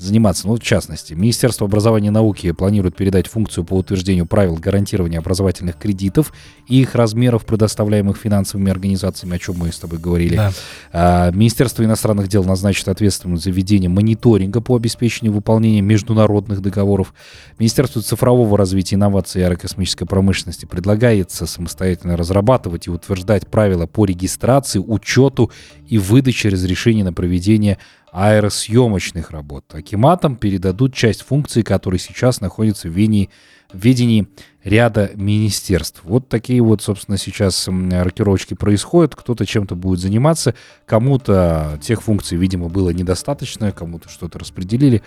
[0.01, 0.49] заниматься.
[0.49, 5.77] Ну, в частности, Министерство образования и науки планирует передать функцию по утверждению правил гарантирования образовательных
[5.77, 6.33] кредитов
[6.67, 10.37] и их размеров, предоставляемых финансовыми организациями, о чем мы с тобой говорили.
[10.37, 10.53] Да.
[10.93, 17.13] А, Министерство иностранных дел назначит ответственность за ведение мониторинга по обеспечению выполнения международных договоров.
[17.59, 24.79] Министерство цифрового развития, инноваций и аэрокосмической промышленности предлагается самостоятельно разрабатывать и утверждать правила по регистрации,
[24.79, 25.51] учету
[25.89, 27.79] и выдаче разрешений на проведение
[28.13, 29.65] аэросъемочных работ.
[29.73, 33.31] Акиматам передадут часть функций, которые сейчас находятся в ведении,
[33.73, 34.29] в ведении
[34.65, 36.01] ряда министерств.
[36.05, 39.15] Вот такие вот, собственно, сейчас рокировочки происходят.
[39.15, 40.55] Кто-то чем-то будет заниматься,
[40.87, 45.03] кому-то тех функций, видимо, было недостаточно, кому-то что-то распределили.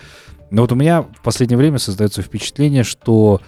[0.50, 3.40] Но вот у меня в последнее время создается впечатление, что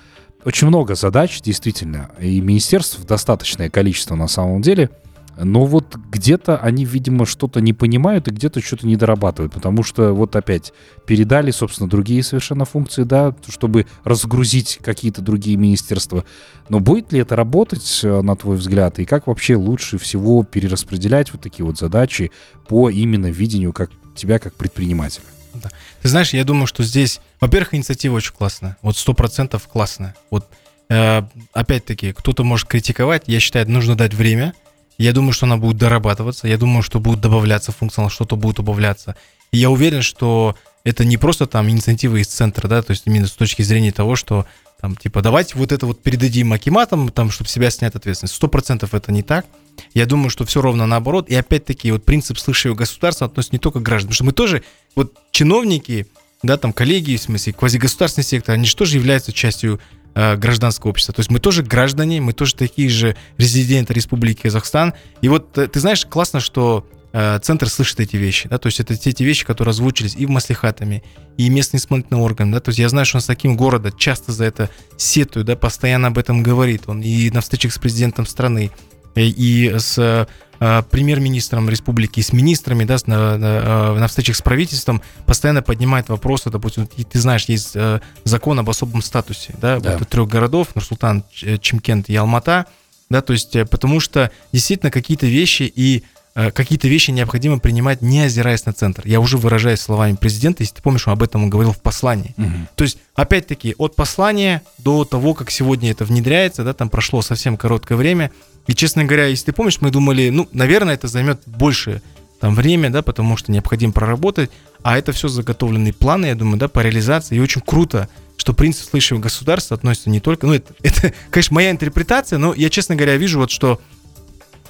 [0.44, 4.90] очень много задач, действительно, и министерств достаточное количество на самом деле–
[5.38, 10.12] но вот где-то они, видимо, что-то не понимают и где-то что-то не дорабатывают, потому что
[10.12, 10.72] вот опять
[11.06, 16.24] передали, собственно, другие совершенно функции, да, чтобы разгрузить какие-то другие министерства.
[16.68, 21.32] Но будет ли это работать, э, на твой взгляд, и как вообще лучше всего перераспределять
[21.32, 22.30] вот такие вот задачи
[22.68, 25.24] по именно видению как тебя как предпринимателя?
[25.54, 25.70] Да.
[26.02, 30.14] Ты знаешь, я думаю, что здесь, во-первых, инициатива очень классная, вот сто процентов классная.
[30.30, 30.46] Вот
[30.88, 31.22] э,
[31.52, 34.54] опять-таки, кто-то может критиковать, я считаю, нужно дать время–
[34.98, 36.48] я думаю, что она будет дорабатываться.
[36.48, 39.16] Я думаю, что будет добавляться функционал, что-то будет убавляться.
[39.52, 43.26] И я уверен, что это не просто там инициатива из центра, да, то есть именно
[43.26, 44.46] с точки зрения того, что
[44.80, 48.34] там, типа, давайте вот это вот передадим Акиматам, там, чтобы себя снять ответственность.
[48.34, 49.46] Сто процентов это не так.
[49.94, 51.28] Я думаю, что все ровно наоборот.
[51.28, 54.62] И опять-таки, вот принцип слышащего государства относится не только к гражданам, потому что мы тоже,
[54.94, 56.06] вот чиновники,
[56.42, 59.80] да, там коллеги, в смысле, квазигосударственный сектор, они же тоже являются частью
[60.18, 61.12] Э, гражданского общества.
[61.12, 64.94] То есть мы тоже граждане, мы тоже такие же резиденты Республики Казахстан.
[65.20, 68.80] И вот э, ты знаешь, классно, что э, центр слышит эти вещи, да, то есть
[68.80, 71.04] это те, те вещи, которые озвучились и в маслихатами,
[71.36, 74.32] и местный исполнительный орган, да, то есть я знаю, что он с таким города часто
[74.32, 78.70] за это сетует, да, постоянно об этом говорит, он и на встречах с президентом страны,
[79.16, 80.26] и с
[80.58, 86.08] Э, премьер-министром республики, с министрами, да, на, на, э, на встречах с правительством постоянно поднимает
[86.08, 89.98] вопросы, допустим, ты знаешь, есть э, закон об особом статусе, да, да.
[89.98, 91.24] Вот трех городов, Нурсултан,
[91.60, 92.66] Чимкент и Алмата,
[93.10, 96.04] да, то есть потому что действительно какие-то вещи и
[96.36, 99.02] какие-то вещи необходимо принимать, не озираясь на центр.
[99.06, 102.34] Я уже выражаюсь словами президента, если ты помнишь, он об этом говорил в послании.
[102.36, 102.52] Угу.
[102.74, 107.56] То есть, опять-таки, от послания до того, как сегодня это внедряется, да, там прошло совсем
[107.56, 108.30] короткое время,
[108.66, 112.02] и, честно говоря, если ты помнишь, мы думали, ну, наверное, это займет больше
[112.40, 114.50] там время, да, потому что необходимо проработать,
[114.82, 118.90] а это все заготовленные планы, я думаю, да, по реализации, и очень круто, что принцип
[118.90, 123.16] слышащего государства относится не только, ну, это, это, конечно, моя интерпретация, но я, честно говоря,
[123.16, 123.80] вижу вот, что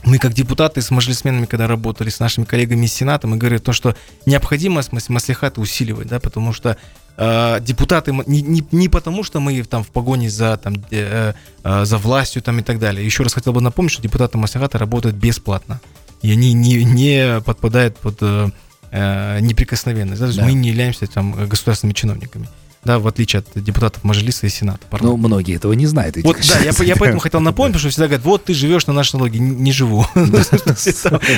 [0.07, 3.73] мы как депутаты с мажилисменами, когда работали с нашими коллегами из Сената, мы говорили то,
[3.73, 6.77] что необходимо маслихаты усиливать, да, потому что
[7.16, 11.85] э, депутаты не, не, не потому, что мы там в погоне за, там, э, э,
[11.85, 13.05] за властью там, и так далее.
[13.05, 15.81] Еще раз хотел бы напомнить, что депутаты маслихата работают бесплатно.
[16.23, 18.49] И они не, не подпадают под э,
[18.92, 20.21] э неприкосновенность.
[20.21, 20.27] Да?
[20.27, 20.47] То есть да.
[20.47, 22.49] мы не являемся там государственными чиновниками
[22.87, 24.87] да, в отличие от депутатов Мажилиса и Сената.
[25.01, 26.16] Ну, многие этого не знают.
[26.22, 28.92] Вот, да, я, я поэтому хотел напомнить, потому что всегда говорят, вот ты живешь на
[28.94, 29.38] нашей налоги.
[29.38, 30.07] Не живу.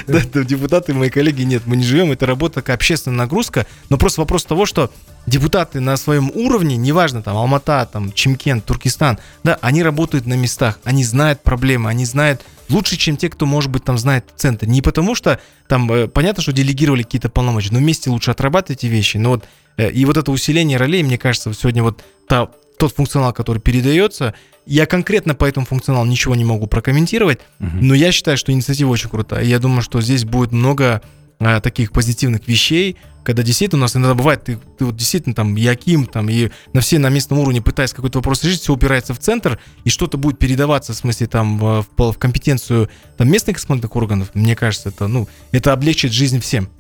[0.07, 4.21] Да, депутаты, мои коллеги, нет, мы не живем, это работа такая общественная нагрузка, но просто
[4.21, 4.91] вопрос того, что
[5.27, 10.79] депутаты на своем уровне, неважно, там, Алмата, там, Чемкент, Туркестан, да, они работают на местах,
[10.85, 14.67] они знают проблемы, они знают лучше, чем те, кто, может быть, там знает центр.
[14.67, 18.87] Не потому что там, э, понятно, что делегировали какие-то полномочия, но вместе лучше отрабатывать эти
[18.87, 19.17] вещи.
[19.17, 19.45] Но вот
[19.79, 24.35] Э, и вот это усиление ролей, мне кажется, сегодня вот та, тот функционал, который передается,
[24.67, 27.71] я конкретно по этому функционалу ничего не могу прокомментировать, угу.
[27.81, 29.45] но я считаю, что инициатива очень крутая.
[29.45, 31.01] Я думаю, что здесь будет много
[31.41, 35.55] а, таких позитивных вещей, когда действительно у нас иногда бывает, ты, ты вот действительно там
[35.55, 39.19] Яким, там и на все на местном уровне пытаясь какой-то вопрос решить, все упирается в
[39.19, 44.31] центр, и что-то будет передаваться, в смысле там в, в, компетенцию там местных исполнительных органов,
[44.35, 46.71] мне кажется, это, ну, это облегчит жизнь всем.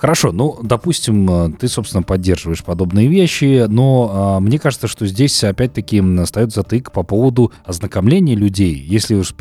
[0.00, 5.44] Хорошо, ну, допустим, э, ты, собственно, поддерживаешь подобные вещи, но а, мне кажется, что здесь
[5.44, 8.74] опять-таки остается затык по поводу ознакомления людей.
[8.74, 9.34] Если уж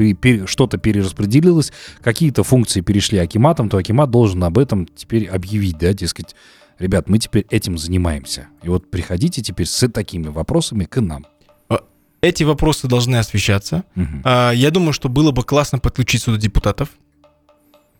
[0.50, 6.36] что-то перераспределилось, какие-то функции перешли Акиматом, то Акимат должен об этом теперь объявить, да, дескать,
[6.78, 8.48] ребят, мы теперь этим занимаемся.
[8.62, 11.26] И вот приходите теперь с такими вопросами к нам.
[11.70, 11.84] А,
[12.20, 13.86] эти вопросы должны освещаться.
[13.96, 14.28] Угу.
[14.56, 16.90] Я думаю, что было бы классно подключить сюда депутатов,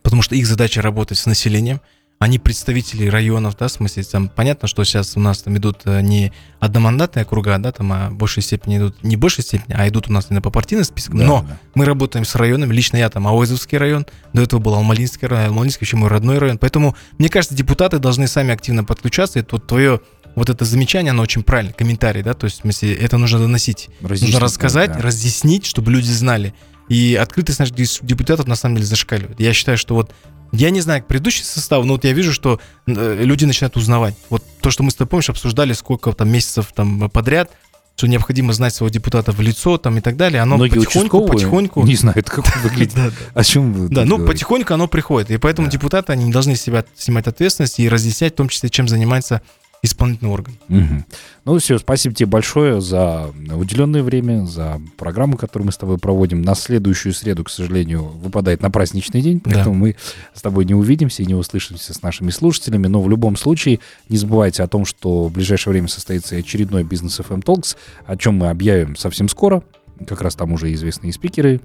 [0.04, 1.80] потому что их задача работать с населением.
[2.20, 6.02] Они представители районов, да, в смысле, там понятно, что сейчас у нас там идут э,
[6.02, 9.88] не одномандатные округа, да, там, а в большей степени идут, не в большей степени, а
[9.88, 11.58] идут у нас именно по партийным спискам, Да, но да.
[11.76, 15.86] мы работаем с районами, лично я там Ауэзовский район, до этого был Алмалинский район, Алмалинский
[15.86, 20.02] вообще мой родной район, поэтому, мне кажется, депутаты должны сами активно подключаться, и вот твое
[20.36, 23.88] вот это замечание, оно очень правильно, комментарий, да, то есть, в смысле, это нужно доносить.
[24.02, 25.00] Разъяснить, Нужно рассказать, да.
[25.00, 26.54] разъяснить, чтобы люди знали.
[26.90, 29.40] И открытость наших депутатов на самом деле зашкаливает.
[29.40, 30.14] Я считаю, что вот
[30.52, 34.16] я не знаю, предыдущий состав, но вот я вижу, что э, люди начинают узнавать.
[34.30, 37.52] Вот то, что мы с тобой, помнишь, обсуждали сколько там месяцев там подряд,
[37.96, 40.42] что необходимо знать своего депутата в лицо там и так далее.
[40.42, 41.86] Оно Многие потихоньку, потихоньку...
[41.86, 43.14] не знают, как он выглядит.
[43.34, 45.32] О чем вы Да, ну потихоньку оно приходит.
[45.32, 48.88] И поэтому депутаты, они не должны себя снимать ответственность и разъяснять, в том числе, чем
[48.88, 49.42] занимается
[49.82, 50.56] исполнительный орган.
[50.68, 51.06] Мгм.
[51.46, 56.42] Ну все, спасибо тебе большое за уделенное время, за программу, которую мы с тобой проводим.
[56.42, 59.52] На следующую среду, к сожалению, выпадает на праздничный день, Да.
[59.52, 59.96] поэтому мы
[60.34, 62.88] с тобой не увидимся и не услышимся с нашими слушателями.
[62.88, 67.20] Но в любом случае не забывайте о том, что в ближайшее время состоится очередной бизнес
[67.20, 67.76] FM Talks,
[68.06, 69.64] о чем мы объявим совсем скоро.
[70.08, 71.60] Как раз там уже известные спикеры,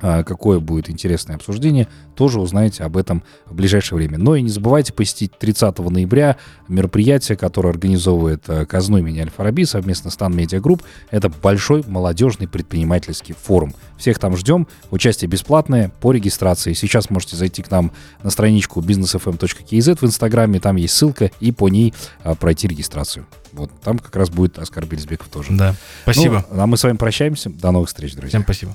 [0.00, 4.18] какое будет интересное обсуждение, тоже узнаете об этом в ближайшее время.
[4.18, 6.36] Но и не забывайте посетить 30 ноября
[6.66, 10.82] мероприятие, которое организовывает э, КазНУ имени Аль-Фараби совместно с Тан Медиа Групп.
[11.10, 13.72] Это большой молодежный предпринимательский форум.
[13.96, 14.66] Всех там ждем.
[14.90, 16.72] Участие бесплатное по регистрации.
[16.72, 17.92] Сейчас можете зайти к нам
[18.22, 20.58] на страничку businessfm.kz в Инстаграме.
[20.60, 21.94] Там есть ссылка и по ней
[22.24, 23.26] а, пройти регистрацию.
[23.52, 25.52] Вот там как раз будет Оскар Бельзбеков тоже.
[25.52, 25.74] Да.
[26.02, 26.44] Спасибо.
[26.50, 27.50] Ну, а мы с вами прощаемся.
[27.50, 28.30] До новых встреч, друзья.
[28.30, 28.74] Всем спасибо.